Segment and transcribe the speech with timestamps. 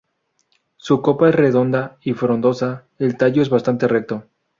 [0.77, 4.25] Su copa es redonda y frondosa, el tallo es bastante recto.